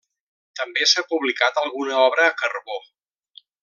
[0.59, 2.83] També s'ha publicat alguna obra a carbó.